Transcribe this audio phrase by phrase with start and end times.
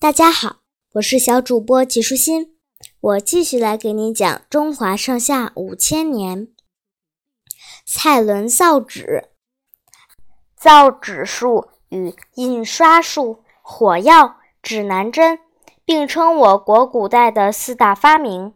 [0.00, 0.60] 大家好，
[0.94, 2.56] 我是小主播纪舒心，
[3.02, 6.48] 我继续来给你讲中华上下五千年。
[7.84, 9.28] 蔡伦造纸，
[10.56, 15.38] 造纸术与印刷术、火药、指南针
[15.84, 18.54] 并称我国古代的四大发明，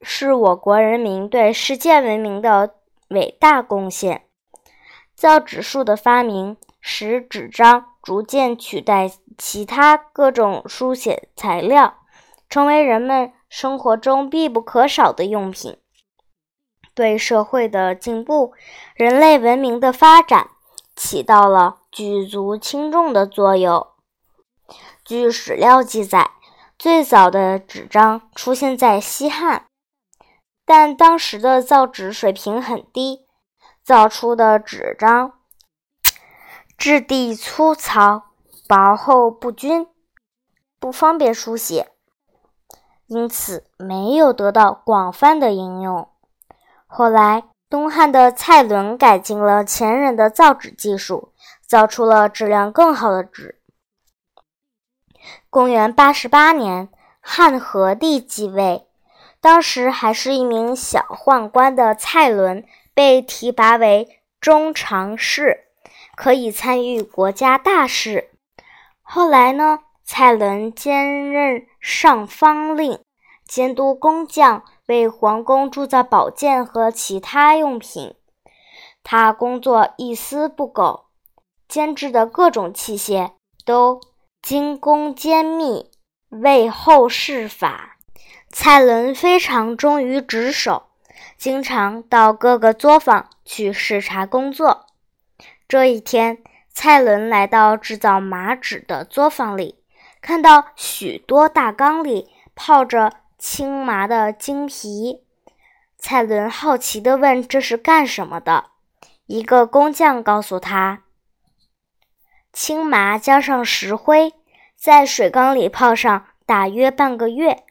[0.00, 2.76] 是我国人民对世界文明的
[3.08, 4.22] 伟大贡献。
[5.14, 9.12] 造纸术的发明，使纸张逐渐取代。
[9.38, 11.98] 其他各种书写材料
[12.48, 15.78] 成为人们生活中必不可少的用品，
[16.94, 18.54] 对社会的进步、
[18.94, 20.48] 人类文明的发展
[20.94, 23.86] 起到了举足轻重的作用。
[25.04, 26.30] 据史料记载，
[26.78, 29.66] 最早的纸张出现在西汉，
[30.64, 33.26] 但当时的造纸水平很低，
[33.84, 35.32] 造出的纸张
[36.76, 38.24] 质地粗糙。
[38.68, 39.86] 薄厚不均，
[40.80, 41.88] 不方便书写，
[43.06, 46.08] 因此没有得到广泛的应用。
[46.86, 51.32] 后来，东汉的蔡伦改进了前人的造纸技术，
[51.64, 53.60] 造出了质量更好的纸。
[55.48, 56.88] 公元八十八年，
[57.20, 58.86] 汉和帝继位，
[59.40, 62.64] 当时还是一名小宦官的蔡伦
[62.94, 65.68] 被提拔为中常侍，
[66.16, 68.30] 可以参与国家大事。
[69.08, 69.78] 后来呢？
[70.02, 72.98] 蔡伦兼任上方令，
[73.46, 78.16] 监督工匠为皇宫铸造宝剑和其他用品。
[79.04, 81.06] 他工作一丝不苟，
[81.68, 83.32] 监制的各种器械
[83.64, 84.00] 都
[84.42, 85.88] 精工坚密，
[86.28, 87.96] 为后世法。
[88.50, 90.84] 蔡伦非常忠于职守，
[91.38, 94.86] 经常到各个作坊去视察工作。
[95.68, 96.42] 这一天。
[96.78, 99.82] 蔡伦来到制造麻纸的作坊里，
[100.20, 105.24] 看到许多大缸里泡着青麻的精皮。
[105.96, 108.66] 蔡伦好奇地问：“这是干什么的？”
[109.24, 111.04] 一个工匠告诉他
[112.52, 114.34] ：“青麻加上石灰，
[114.76, 117.64] 在水缸里泡上大约半个月，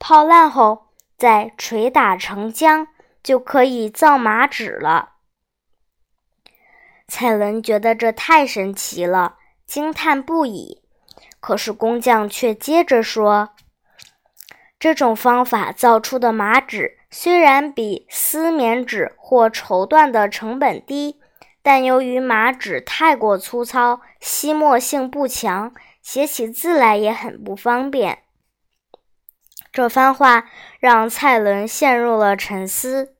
[0.00, 2.88] 泡烂后再捶打成浆，
[3.22, 5.10] 就可以造麻纸了。”
[7.14, 9.36] 蔡伦觉得这太神奇了，
[9.66, 10.80] 惊叹不已。
[11.40, 13.50] 可是工匠却接着说
[14.80, 21.20] ：“这种方法造出的麻纸虽然比丝棉纸或绸缎的成本低，
[21.62, 28.20] 但由于麻纸太过粗糙，吸墨性不强，写起字来也很不方便。”
[29.70, 30.48] 这番话
[30.80, 33.11] 让蔡伦陷入了沉思。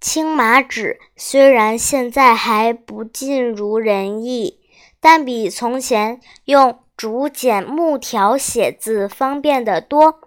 [0.00, 4.60] 青麻纸虽然现在还不尽如人意，
[5.00, 10.20] 但比从前用竹简木条写字方便得多，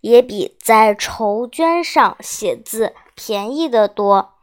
[0.00, 4.34] 也比在绸绢上写字便宜得多。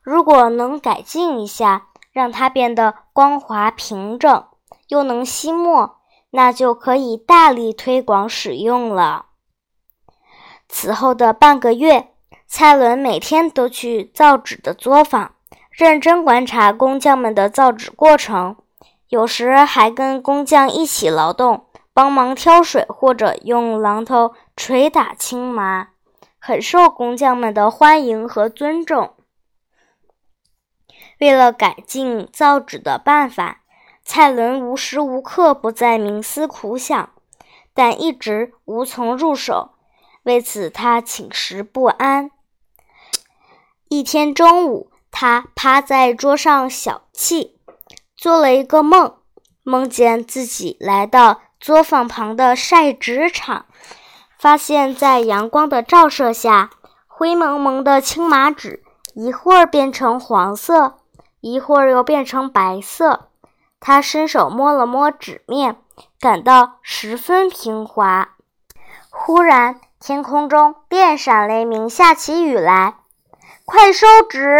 [0.00, 4.44] 如果能改进一下，让它变得光滑平整，
[4.88, 5.98] 又能吸墨，
[6.30, 9.26] 那就可以大力推广使用了。
[10.68, 12.13] 此后的半个月。
[12.46, 15.34] 蔡伦每天都去造纸的作坊，
[15.70, 18.56] 认真观察工匠们的造纸过程，
[19.08, 25.88] 有时还跟工匠一起劳动，帮忙挑水或者用榔头捶打青麻，
[26.38, 29.14] 很受工匠们的欢迎和尊重。
[31.18, 33.62] 为了改进造纸的办法，
[34.04, 37.10] 蔡伦无时无刻不在冥思苦想，
[37.72, 39.70] 但一直无从入手，
[40.22, 42.30] 为此他寝食不安。
[43.96, 47.52] 一天中午，他趴在桌上小憩，
[48.16, 49.14] 做了一个梦，
[49.62, 53.66] 梦见自己来到作坊旁的晒纸厂，
[54.36, 56.70] 发现，在阳光的照射下，
[57.06, 58.82] 灰蒙蒙的青麻纸
[59.14, 60.96] 一会儿变成黄色，
[61.40, 63.28] 一会儿又变成白色。
[63.78, 65.76] 他伸手摸了摸纸面，
[66.18, 68.30] 感到十分平滑。
[69.08, 72.96] 忽然，天空中电闪雷鸣，下起雨来。
[73.66, 74.58] 快收纸！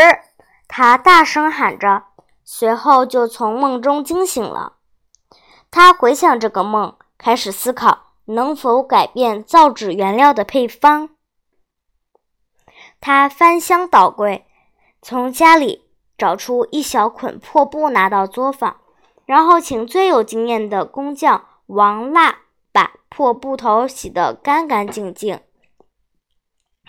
[0.67, 2.05] 他大声喊着，
[2.43, 4.77] 随后就从梦中惊醒了。
[5.71, 11.11] 他回想这个梦，开始思考能否改变造纸原料的配方。
[12.99, 14.47] 他翻箱倒柜，
[15.03, 15.85] 从家里
[16.17, 18.79] 找出一小捆破布，拿到作坊，
[19.27, 22.39] 然后请最有经验的工匠王蜡
[22.73, 25.41] 把破布头洗得干干净净，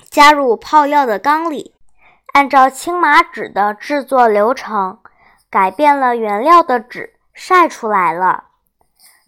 [0.10, 1.75] 加入泡药的缸里。
[2.36, 5.00] 按照青麻纸的制作流程，
[5.50, 8.48] 改变了原料的纸晒出来了。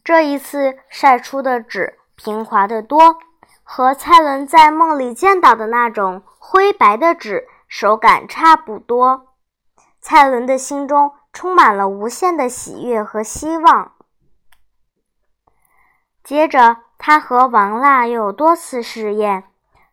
[0.03, 3.17] 这一次晒出的纸平滑得多，
[3.63, 9.27] 和蔡伦在梦里见到的那种灰白的纸手感差不多。
[10.01, 13.93] 蔡伦的心中充满了无限的喜悦和希望。
[16.25, 19.45] 接着，他和王腊又多次试验，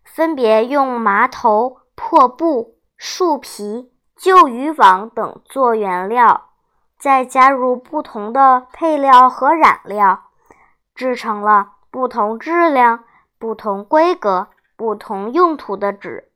[0.02, 2.73] 分别用麻头、破布、
[3.06, 6.52] 树皮、旧渔网等做原料。
[6.98, 10.30] 再加入不同的配料和染料，
[10.94, 13.04] 制成了不同质量、
[13.38, 16.32] 不同规格、不同用途的纸。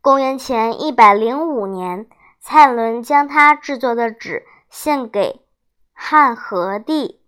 [0.00, 2.08] 公元前一百零五年，
[2.38, 5.44] 蔡伦将他制作的纸献给
[5.92, 7.20] 汉和帝，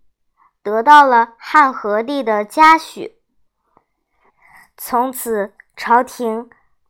[0.63, 3.19] 得到了汉和帝的嘉许。
[4.77, 6.49] 从此，朝廷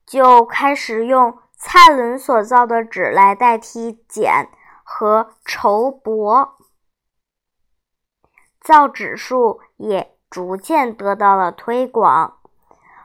[0.08, 4.48] 就开始用蔡伦所造的纸来代替简。
[4.90, 6.52] 和绸帛，
[8.58, 12.38] 造纸术也逐渐得到了推广。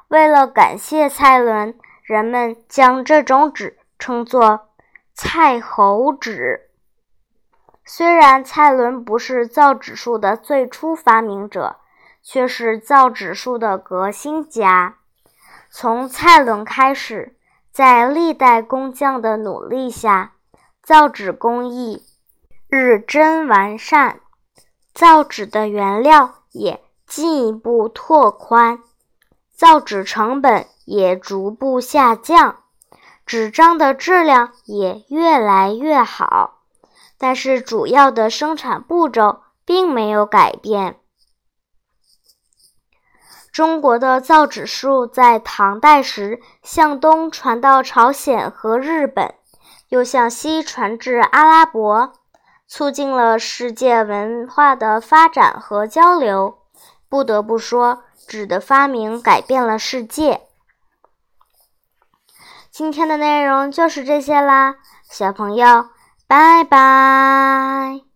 [0.08, 4.70] 为了感谢蔡伦，人们将这种纸称作
[5.14, 6.70] “蔡侯纸”。
[7.84, 11.82] 虽然蔡伦不是造纸术的最初发明者，
[12.22, 15.00] 却是造纸术的革新家。
[15.76, 17.36] 从蔡伦开始，
[17.72, 20.34] 在历代工匠的努力下。
[20.84, 22.04] 造纸工艺
[22.68, 24.20] 日臻完善，
[24.94, 28.80] 造纸的原料也进一步拓宽，
[29.56, 32.58] 造纸成本也逐步下降，
[33.26, 36.60] 纸张的质量也越来越好。
[37.18, 40.98] 但是，主要的生产步骤并没有改变。
[43.54, 49.34] 中国的造纸术在唐代时向东传到朝鲜和日本。
[49.90, 52.14] 又向西传至阿拉伯，
[52.68, 56.58] 促进了世界文化的发展和交流。
[57.08, 60.42] 不得不说，纸的发明改变了世界。
[62.72, 64.78] 今天的内容就是这些啦，
[65.08, 65.90] 小朋友，
[66.26, 68.13] 拜拜。